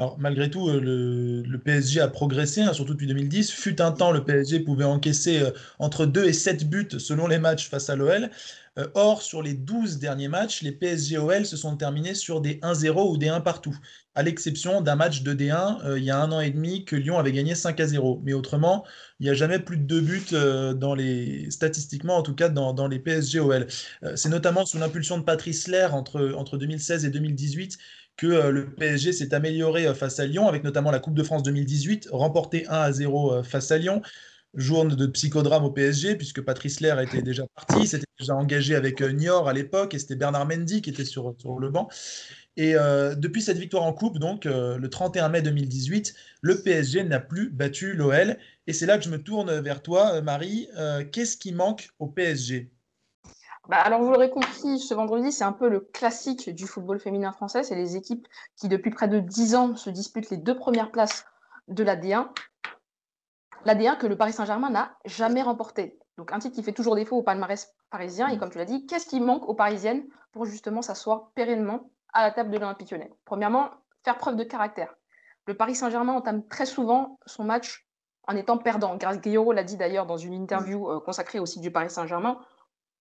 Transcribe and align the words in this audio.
Alors, 0.00 0.16
malgré 0.18 0.48
tout, 0.48 0.70
euh, 0.70 0.80
le, 1.46 1.58
PSG 1.58 2.00
a 2.00 2.08
progressé, 2.08 2.62
hein, 2.62 2.72
surtout 2.72 2.94
depuis 2.94 3.06
2010. 3.06 3.50
Fut 3.50 3.82
un 3.82 3.92
temps, 3.92 4.12
le 4.12 4.24
PSG 4.24 4.60
pouvait 4.60 4.86
encaisser 4.86 5.42
euh, 5.42 5.50
entre 5.78 6.06
2 6.06 6.24
et 6.24 6.32
7 6.32 6.70
buts 6.70 6.88
selon 6.98 7.26
les 7.26 7.38
matchs 7.38 7.68
face 7.68 7.90
à 7.90 7.96
l'OL. 7.96 8.30
Euh, 8.78 8.88
or, 8.94 9.20
sur 9.20 9.42
les 9.42 9.52
12 9.52 9.98
derniers 9.98 10.28
matchs, 10.28 10.62
les 10.62 10.72
PSG-OL 10.72 11.44
se 11.44 11.58
sont 11.58 11.76
terminés 11.76 12.14
sur 12.14 12.40
des 12.40 12.54
1-0 12.62 13.10
ou 13.10 13.18
des 13.18 13.28
1 13.28 13.42
partout, 13.42 13.76
à 14.14 14.22
l'exception 14.22 14.80
d'un 14.80 14.96
match 14.96 15.22
de 15.22 15.34
D1 15.34 15.98
il 15.98 16.04
y 16.04 16.10
a 16.10 16.18
un 16.18 16.32
an 16.32 16.40
et 16.40 16.50
demi 16.50 16.86
que 16.86 16.96
Lyon 16.96 17.18
avait 17.18 17.32
gagné 17.32 17.52
5-0. 17.52 18.22
Mais 18.24 18.32
autrement, 18.32 18.86
il 19.18 19.24
n'y 19.24 19.30
a 19.30 19.34
jamais 19.34 19.58
plus 19.58 19.76
de 19.76 19.82
2 19.82 20.00
buts 20.00 21.50
statistiquement, 21.50 22.16
en 22.16 22.22
tout 22.22 22.34
cas 22.34 22.48
dans, 22.48 22.72
dans 22.72 22.88
les 22.88 23.00
PSG-OL. 23.00 23.66
C'est 24.14 24.30
notamment 24.30 24.64
sous 24.64 24.78
l'impulsion 24.78 25.18
de 25.18 25.24
Patrice 25.24 25.68
Lair 25.68 25.94
entre, 25.94 26.32
entre 26.38 26.56
2016 26.56 27.04
et 27.04 27.10
2018 27.10 27.76
que 28.20 28.26
euh, 28.26 28.50
le 28.50 28.66
PSG 28.66 29.14
s'est 29.14 29.32
amélioré 29.32 29.86
euh, 29.86 29.94
face 29.94 30.20
à 30.20 30.26
Lyon, 30.26 30.46
avec 30.46 30.62
notamment 30.62 30.90
la 30.90 30.98
Coupe 30.98 31.14
de 31.14 31.22
France 31.22 31.42
2018, 31.42 32.08
remporté 32.12 32.66
1 32.68 32.72
à 32.72 32.92
0 32.92 33.32
euh, 33.32 33.42
face 33.42 33.70
à 33.70 33.78
Lyon. 33.78 34.02
Journée 34.52 34.94
de 34.94 35.06
psychodrame 35.06 35.64
au 35.64 35.70
PSG, 35.70 36.16
puisque 36.16 36.42
Patrice 36.42 36.80
Lair 36.80 37.00
était 37.00 37.22
déjà 37.22 37.44
parti, 37.54 37.86
s'était 37.86 38.04
déjà 38.18 38.34
engagé 38.34 38.74
avec 38.74 39.00
Niort 39.00 39.48
à 39.48 39.54
l'époque, 39.54 39.94
et 39.94 39.98
c'était 39.98 40.16
Bernard 40.16 40.46
Mendy 40.46 40.82
qui 40.82 40.90
était 40.90 41.06
sur, 41.06 41.34
sur 41.38 41.58
le 41.58 41.70
banc. 41.70 41.88
Et 42.56 42.74
depuis 43.16 43.42
cette 43.42 43.58
victoire 43.58 43.84
en 43.84 43.92
Coupe, 43.92 44.18
donc 44.18 44.44
le 44.44 44.86
31 44.88 45.28
mai 45.28 45.40
2018, 45.40 46.14
le 46.40 46.60
PSG 46.60 47.04
n'a 47.04 47.20
plus 47.20 47.48
battu 47.48 47.94
l'OL. 47.94 48.36
Et 48.66 48.72
c'est 48.72 48.86
là 48.86 48.98
que 48.98 49.04
je 49.04 49.08
me 49.08 49.22
tourne 49.22 49.60
vers 49.60 49.82
toi, 49.82 50.20
Marie. 50.20 50.66
Qu'est-ce 51.12 51.36
qui 51.36 51.52
manque 51.52 51.90
au 52.00 52.08
PSG 52.08 52.72
bah, 53.70 53.76
alors, 53.76 54.02
vous 54.02 54.10
l'aurez 54.10 54.30
compris, 54.30 54.80
ce 54.80 54.94
vendredi, 54.94 55.30
c'est 55.30 55.44
un 55.44 55.52
peu 55.52 55.68
le 55.68 55.78
classique 55.78 56.52
du 56.52 56.66
football 56.66 56.98
féminin 56.98 57.30
français. 57.30 57.62
C'est 57.62 57.76
les 57.76 57.94
équipes 57.94 58.26
qui, 58.56 58.68
depuis 58.68 58.90
près 58.90 59.06
de 59.06 59.20
10 59.20 59.54
ans, 59.54 59.76
se 59.76 59.90
disputent 59.90 60.28
les 60.30 60.38
deux 60.38 60.56
premières 60.56 60.90
places 60.90 61.24
de 61.68 61.84
la 61.84 61.94
D1. 61.94 62.26
La 63.64 63.76
D1 63.76 63.96
que 63.96 64.08
le 64.08 64.16
Paris 64.16 64.32
Saint-Germain 64.32 64.70
n'a 64.70 64.96
jamais 65.04 65.40
remporté. 65.40 66.00
Donc, 66.18 66.32
un 66.32 66.40
titre 66.40 66.56
qui 66.56 66.64
fait 66.64 66.72
toujours 66.72 66.96
défaut 66.96 67.18
au 67.18 67.22
palmarès 67.22 67.72
parisien. 67.90 68.26
Et 68.26 68.38
comme 68.38 68.50
tu 68.50 68.58
l'as 68.58 68.64
dit, 68.64 68.86
qu'est-ce 68.86 69.06
qui 69.06 69.20
manque 69.20 69.48
aux 69.48 69.54
Parisiennes 69.54 70.02
pour 70.32 70.46
justement 70.46 70.82
s'asseoir 70.82 71.30
pérennement 71.36 71.92
à 72.12 72.24
la 72.24 72.32
table 72.32 72.50
de 72.50 72.58
l'Olympique 72.58 72.90
lyonnais? 72.90 73.14
Premièrement, 73.24 73.70
faire 74.02 74.18
preuve 74.18 74.34
de 74.34 74.42
caractère. 74.42 74.96
Le 75.46 75.54
Paris 75.54 75.76
Saint-Germain 75.76 76.14
entame 76.14 76.44
très 76.48 76.66
souvent 76.66 77.20
son 77.24 77.44
match 77.44 77.86
en 78.26 78.34
étant 78.34 78.58
perdant. 78.58 78.96
Grâce 78.96 79.20
Guillaume 79.20 79.52
l'a 79.52 79.62
dit 79.62 79.76
d'ailleurs 79.76 80.06
dans 80.06 80.16
une 80.16 80.34
interview 80.34 80.90
euh, 80.90 80.98
consacrée 80.98 81.38
au 81.38 81.46
site 81.46 81.62
du 81.62 81.70
Paris 81.70 81.90
Saint-Germain 81.90 82.40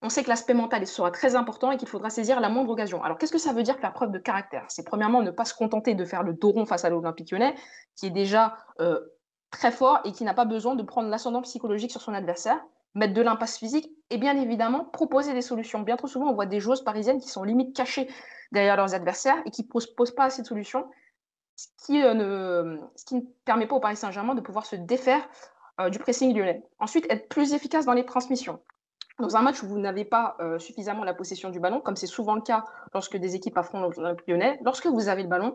on 0.00 0.08
sait 0.08 0.22
que 0.22 0.28
l'aspect 0.28 0.54
mental 0.54 0.86
sera 0.86 1.10
très 1.10 1.34
important 1.34 1.72
et 1.72 1.76
qu'il 1.76 1.88
faudra 1.88 2.08
saisir 2.08 2.40
la 2.40 2.48
moindre 2.48 2.70
occasion. 2.70 3.02
Alors, 3.02 3.18
qu'est-ce 3.18 3.32
que 3.32 3.38
ça 3.38 3.52
veut 3.52 3.64
dire 3.64 3.76
faire 3.78 3.92
preuve 3.92 4.12
de 4.12 4.18
caractère? 4.18 4.64
C'est 4.68 4.84
premièrement 4.84 5.22
ne 5.22 5.30
pas 5.30 5.44
se 5.44 5.54
contenter 5.54 5.94
de 5.94 6.04
faire 6.04 6.22
le 6.22 6.34
dos 6.34 6.52
rond 6.52 6.66
face 6.66 6.84
à 6.84 6.90
l'Olympique 6.90 7.32
lyonnais, 7.32 7.54
qui 7.96 8.06
est 8.06 8.10
déjà 8.10 8.56
euh, 8.80 9.00
très 9.50 9.72
fort 9.72 10.00
et 10.04 10.12
qui 10.12 10.24
n'a 10.24 10.34
pas 10.34 10.44
besoin 10.44 10.76
de 10.76 10.82
prendre 10.84 11.08
l'ascendant 11.08 11.42
psychologique 11.42 11.90
sur 11.90 12.00
son 12.00 12.14
adversaire, 12.14 12.64
mettre 12.94 13.12
de 13.12 13.22
l'impasse 13.22 13.58
physique 13.58 13.90
et 14.10 14.18
bien 14.18 14.40
évidemment 14.40 14.84
proposer 14.84 15.34
des 15.34 15.42
solutions. 15.42 15.80
Bien 15.80 15.96
trop 15.96 16.06
souvent, 16.06 16.28
on 16.28 16.34
voit 16.34 16.46
des 16.46 16.60
joueuses 16.60 16.82
parisiennes 16.82 17.20
qui 17.20 17.28
sont 17.28 17.42
limite 17.42 17.74
cachées 17.74 18.08
derrière 18.52 18.76
leurs 18.76 18.94
adversaires 18.94 19.38
et 19.46 19.50
qui 19.50 19.62
ne 19.62 19.68
posent, 19.68 20.14
pas 20.14 20.24
assez 20.24 20.42
de 20.42 20.46
solutions, 20.46 20.88
ce 21.56 21.66
qui, 21.84 22.02
euh, 22.04 22.14
ne, 22.14 22.78
qui, 23.04 23.16
ne, 23.16 23.20
permet 23.44 23.66
pas 23.66 23.74
au 23.74 23.80
Paris 23.80 23.96
Saint-Germain 23.96 24.36
de 24.36 24.40
pouvoir 24.40 24.64
se 24.64 24.76
défaire 24.76 25.28
euh, 25.80 25.90
du 25.90 25.98
pressing 25.98 26.32
lyonnais. 26.36 26.62
Ensuite, 26.78 27.04
être 27.10 27.28
plus 27.28 27.52
efficace 27.52 27.84
dans 27.84 27.94
les 27.94 28.06
transmissions 28.06 28.60
dans 29.18 29.36
un 29.36 29.42
match 29.42 29.62
où 29.62 29.66
vous 29.66 29.78
n'avez 29.78 30.04
pas 30.04 30.36
euh, 30.40 30.58
suffisamment 30.58 31.04
la 31.04 31.14
possession 31.14 31.50
du 31.50 31.60
ballon, 31.60 31.80
comme 31.80 31.96
c'est 31.96 32.06
souvent 32.06 32.34
le 32.34 32.40
cas 32.40 32.64
lorsque 32.94 33.16
des 33.16 33.34
équipes 33.34 33.56
affrontent 33.58 33.90
l'Olympique 33.96 34.28
lyonnais, 34.28 34.58
lorsque 34.64 34.86
vous 34.86 35.08
avez 35.08 35.22
le 35.22 35.28
ballon, 35.28 35.54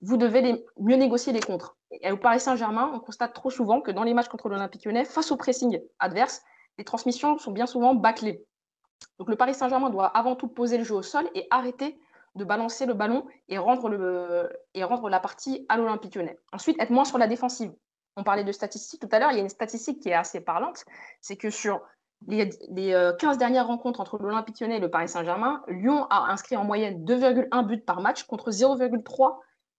vous 0.00 0.16
devez 0.16 0.64
mieux 0.78 0.96
négocier 0.96 1.32
les 1.32 1.40
contres. 1.40 1.76
Et 1.90 2.10
au 2.10 2.16
Paris 2.16 2.40
Saint-Germain, 2.40 2.90
on 2.94 3.00
constate 3.00 3.34
trop 3.34 3.50
souvent 3.50 3.80
que 3.80 3.90
dans 3.90 4.02
les 4.02 4.14
matchs 4.14 4.28
contre 4.28 4.48
l'Olympique 4.48 4.84
lyonnais, 4.84 5.04
face 5.04 5.30
au 5.30 5.36
pressing 5.36 5.80
adverse, 5.98 6.42
les 6.78 6.84
transmissions 6.84 7.38
sont 7.38 7.52
bien 7.52 7.66
souvent 7.66 7.94
bâclées. 7.94 8.44
Donc 9.18 9.28
le 9.28 9.36
Paris 9.36 9.54
Saint-Germain 9.54 9.90
doit 9.90 10.06
avant 10.06 10.34
tout 10.34 10.48
poser 10.48 10.78
le 10.78 10.84
jeu 10.84 10.94
au 10.94 11.02
sol 11.02 11.28
et 11.34 11.46
arrêter 11.50 12.00
de 12.34 12.44
balancer 12.44 12.86
le 12.86 12.94
ballon 12.94 13.26
et 13.48 13.58
rendre, 13.58 13.90
la 15.10 15.20
partie 15.20 15.66
à 15.68 15.76
l'Olympique 15.76 16.14
lyonnais. 16.14 16.38
Ensuite, 16.52 16.80
être 16.80 16.90
moins 16.90 17.04
sur 17.04 17.18
la 17.18 17.26
défensive. 17.26 17.72
On 18.16 18.24
parlait 18.24 18.44
de 18.44 18.52
statistiques 18.52 19.00
tout 19.00 19.08
à 19.12 19.18
l'heure, 19.18 19.32
il 19.32 19.36
y 19.36 19.40
a 19.40 19.42
une 19.42 19.48
statistique 19.48 20.00
qui 20.00 20.08
est 20.08 20.14
assez 20.14 20.40
parlante, 20.40 20.84
c'est 21.20 21.36
que 21.36 21.50
sur 21.50 21.80
les, 22.28 22.48
15 22.48 23.36
euh, 23.36 23.38
dernières 23.38 23.66
rencontres 23.66 24.00
entre 24.00 24.18
l'Olympique 24.18 24.60
lyonnais 24.60 24.76
et 24.76 24.80
le 24.80 24.90
Paris 24.90 25.08
Saint-Germain, 25.08 25.62
Lyon 25.68 26.06
a 26.10 26.30
inscrit 26.30 26.56
en 26.56 26.64
moyenne 26.64 27.04
2,1 27.04 27.66
buts 27.66 27.80
par 27.80 28.00
match 28.00 28.24
contre 28.24 28.50
0,3 28.50 29.38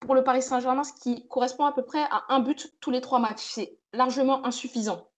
pour 0.00 0.14
le 0.14 0.24
Paris 0.24 0.42
Saint-Germain, 0.42 0.84
ce 0.84 0.92
qui 0.92 1.26
correspond 1.28 1.64
à 1.64 1.72
peu 1.72 1.82
près 1.82 2.02
à 2.10 2.24
un 2.28 2.40
but 2.40 2.72
tous 2.80 2.90
les 2.90 3.00
trois 3.00 3.18
matchs. 3.18 3.52
C'est 3.52 3.78
largement 3.92 4.44
insuffisant. 4.44 5.08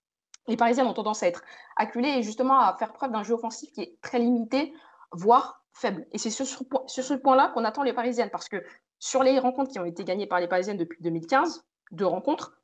Les 0.49 0.57
Parisiens 0.57 0.87
ont 0.87 0.93
tendance 0.93 1.23
à 1.23 1.27
être 1.27 1.43
acculés 1.77 2.11
et 2.11 2.23
justement 2.23 2.61
à 2.61 2.77
faire 2.79 2.93
preuve 2.93 3.11
d'un 3.11 3.23
jeu 3.23 3.35
offensif 3.35 3.73
qui 3.73 3.81
est 3.81 3.99
très 4.01 4.19
limité, 4.19 4.73
voire 5.13 5.65
faible. 5.73 6.07
Et 6.13 6.19
c'est 6.19 6.31
sur, 6.31 6.47
sur, 6.47 7.05
ce 7.05 7.15
point-là 7.15 7.49
qu'on 7.49 7.65
attend 7.65 7.83
les 7.83 7.93
Parisiennes, 7.93 8.31
parce 8.31 8.49
que 8.49 8.63
sur 8.99 9.23
les 9.23 9.39
rencontres 9.39 9.73
qui 9.73 9.79
ont 9.79 9.85
été 9.85 10.05
gagnées 10.05 10.27
par 10.27 10.41
les 10.41 10.47
Parisiennes 10.47 10.77
depuis 10.77 11.03
2015, 11.03 11.65
deux 11.91 12.07
rencontres, 12.07 12.57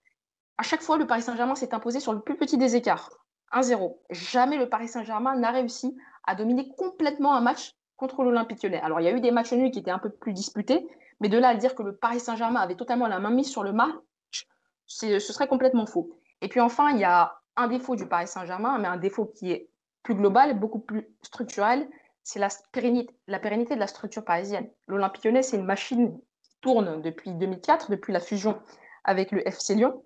à 0.59 0.63
chaque 0.63 0.83
fois, 0.83 0.97
le 0.97 1.07
Paris 1.07 1.23
Saint-Germain 1.23 1.55
s'est 1.55 1.75
imposé 1.75 1.99
sur 1.99 2.13
le 2.13 2.21
plus 2.21 2.37
petit 2.37 2.57
des 2.57 2.77
écarts. 2.77 3.11
1-0. 3.53 3.97
Jamais 4.11 4.57
le 4.57 4.69
Paris 4.69 4.89
Saint-Germain 4.89 5.37
n'a 5.37 5.51
réussi 5.51 5.97
à 6.25 6.35
dominer 6.35 6.69
complètement 6.77 7.35
un 7.35 7.41
match 7.41 7.75
contre 7.97 8.23
l'Olympique 8.23 8.63
lyonnais. 8.63 8.81
Alors, 8.81 9.01
il 9.01 9.05
y 9.05 9.09
a 9.09 9.13
eu 9.13 9.21
des 9.21 9.31
matchs 9.31 9.53
nuls 9.53 9.71
qui 9.71 9.79
étaient 9.79 9.91
un 9.91 9.99
peu 9.99 10.11
plus 10.11 10.33
disputés, 10.33 10.87
mais 11.21 11.29
de 11.29 11.39
là 11.39 11.49
à 11.49 11.55
dire 11.55 11.75
que 11.75 11.83
le 11.83 11.95
Paris 11.95 12.21
Saint-Germain 12.21 12.61
avait 12.61 12.75
totalement 12.75 13.07
la 13.07 13.21
main 13.21 13.31
mise 13.31 13.51
sur 13.51 13.63
le 13.63 13.73
match, 13.73 14.47
ce 14.87 15.19
serait 15.19 15.49
complètement 15.49 15.87
faux. 15.87 16.19
Et 16.41 16.49
puis 16.49 16.61
enfin, 16.61 16.91
il 16.91 16.99
y 16.99 17.05
a 17.05 17.39
un 17.57 17.69
défaut 17.69 17.97
du 17.97 18.07
Paris 18.07 18.27
Saint-Germain, 18.27 18.79
mais 18.79 18.89
un 18.89 18.97
défaut 18.97 19.27
qui 19.27 19.53
est 19.53 19.69
plus 20.03 20.15
global, 20.15 20.59
beaucoup 20.59 20.81
plus 20.81 21.09
structurel, 21.23 21.89
c'est 22.25 22.39
la 22.39 22.49
pérennité, 22.73 23.15
la 23.27 23.39
pérennité 23.39 23.75
de 23.75 23.81
la 23.81 23.87
structure 23.87 24.25
parisienne. 24.25 24.69
L'Olympique 24.89 25.25
lyonnais, 25.25 25.43
c'est 25.43 25.57
une 25.57 25.65
machine 25.65 26.19
qui 26.43 26.57
tourne 26.61 27.01
depuis 27.03 27.33
2004, 27.33 27.91
depuis 27.91 28.13
la 28.13 28.21
fusion 28.21 28.61
avec 29.05 29.33
le 29.33 29.47
FC 29.47 29.75
Lyon. 29.75 30.03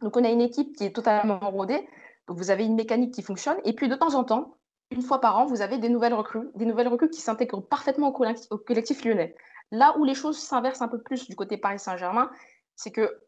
Donc 0.00 0.16
on 0.16 0.24
a 0.24 0.28
une 0.28 0.40
équipe 0.40 0.76
qui 0.76 0.84
est 0.84 0.94
totalement 0.94 1.38
rodée, 1.38 1.88
vous 2.28 2.50
avez 2.50 2.64
une 2.64 2.74
mécanique 2.74 3.14
qui 3.14 3.22
fonctionne. 3.22 3.58
Et 3.64 3.72
puis, 3.72 3.88
de 3.88 3.94
temps 3.94 4.14
en 4.14 4.24
temps, 4.24 4.56
une 4.90 5.02
fois 5.02 5.20
par 5.20 5.36
an, 5.38 5.46
vous 5.46 5.62
avez 5.62 5.78
des 5.78 5.88
nouvelles 5.88 6.14
recrues, 6.14 6.48
des 6.54 6.64
nouvelles 6.64 6.88
recrues 6.88 7.10
qui 7.10 7.20
s'intègrent 7.20 7.60
parfaitement 7.60 8.08
au 8.08 8.58
collectif, 8.58 9.04
lyonnais. 9.04 9.34
Là 9.72 9.96
où 9.98 10.04
les 10.04 10.14
choses 10.14 10.38
s'inversent 10.38 10.82
un 10.82 10.88
peu 10.88 11.00
plus 11.00 11.28
du 11.28 11.34
côté 11.34 11.56
Paris 11.56 11.78
Saint-Germain, 11.78 12.30
c'est 12.76 12.92
que 12.92 13.20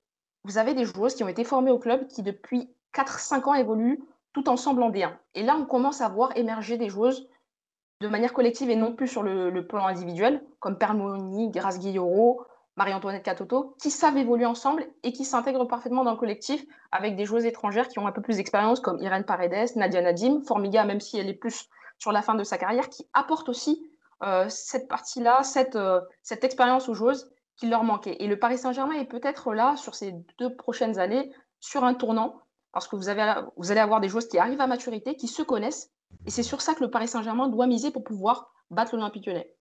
vous 0.44 0.58
avez 0.58 0.74
des 0.74 0.84
joueuses 0.84 1.14
qui 1.14 1.24
ont 1.24 1.28
été 1.28 1.44
formées 1.44 1.72
au 1.72 1.78
club 1.78 2.06
qui, 2.06 2.22
depuis 2.22 2.70
4-5 2.94 3.48
ans, 3.48 3.54
évoluent 3.54 4.00
tout 4.32 4.48
ensemble 4.48 4.82
en 4.82 4.90
D1. 4.90 5.12
Et 5.34 5.42
là, 5.42 5.56
on 5.56 5.66
commence 5.66 6.00
à 6.00 6.08
voir 6.08 6.36
émerger 6.36 6.76
des 6.76 6.88
joueuses 6.88 7.28
de 8.00 8.08
manière 8.08 8.32
collective 8.32 8.70
et 8.70 8.76
non 8.76 8.94
plus 8.94 9.08
sur 9.08 9.24
le, 9.24 9.66
plan 9.66 9.86
individuel, 9.86 10.44
comme 10.60 10.78
Permoni, 10.78 11.50
Grace 11.50 11.80
Guilloro, 11.80 12.42
Marie-Antoinette 12.78 13.24
Catoto, 13.24 13.74
qui 13.82 13.90
savent 13.90 14.16
évoluer 14.16 14.46
ensemble 14.46 14.86
et 15.02 15.12
qui 15.12 15.24
s'intègrent 15.24 15.66
parfaitement 15.66 16.04
dans 16.04 16.12
le 16.12 16.16
collectif 16.16 16.64
avec 16.92 17.16
des 17.16 17.24
joueuses 17.24 17.44
étrangères 17.44 17.88
qui 17.88 17.98
ont 17.98 18.06
un 18.06 18.12
peu 18.12 18.22
plus 18.22 18.36
d'expérience 18.36 18.78
comme 18.78 19.02
Irène 19.02 19.24
Paredes, 19.24 19.74
Nadia 19.74 20.00
Nadim, 20.00 20.42
Formiga, 20.46 20.84
même 20.84 21.00
si 21.00 21.18
elle 21.18 21.28
est 21.28 21.34
plus 21.34 21.68
sur 21.98 22.12
la 22.12 22.22
fin 22.22 22.36
de 22.36 22.44
sa 22.44 22.56
carrière, 22.56 22.88
qui 22.88 23.04
apportent 23.12 23.48
aussi 23.48 23.84
euh, 24.22 24.46
cette 24.48 24.86
partie-là, 24.86 25.42
cette, 25.42 25.74
euh, 25.74 26.00
cette 26.22 26.44
expérience 26.44 26.88
aux 26.88 26.94
joueuses 26.94 27.28
qui 27.56 27.68
leur 27.68 27.82
manquait. 27.82 28.16
Et 28.20 28.28
le 28.28 28.38
Paris 28.38 28.58
Saint-Germain 28.58 28.94
est 28.94 29.06
peut-être 29.06 29.52
là, 29.52 29.76
sur 29.76 29.96
ces 29.96 30.14
deux 30.38 30.54
prochaines 30.54 31.00
années, 31.00 31.32
sur 31.58 31.82
un 31.82 31.94
tournant, 31.94 32.40
parce 32.72 32.86
que 32.86 32.94
vous 32.94 33.08
allez 33.08 33.80
avoir 33.80 34.00
des 34.00 34.08
joueuses 34.08 34.28
qui 34.28 34.38
arrivent 34.38 34.60
à 34.60 34.68
maturité, 34.68 35.16
qui 35.16 35.26
se 35.26 35.42
connaissent, 35.42 35.90
et 36.26 36.30
c'est 36.30 36.44
sur 36.44 36.60
ça 36.60 36.74
que 36.74 36.84
le 36.84 36.90
Paris 36.90 37.08
Saint-Germain 37.08 37.48
doit 37.48 37.66
miser 37.66 37.90
pour 37.90 38.04
pouvoir 38.04 38.52
battre 38.70 38.94
l'Olympique 38.94 39.26
lyonnais. 39.26 39.52